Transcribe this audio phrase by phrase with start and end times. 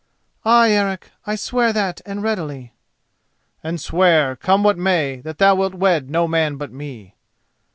[0.43, 2.73] "Ay, Eric, I swear that and readily."
[3.63, 7.13] "And swear, come what may, that thou wilt wed no man but me."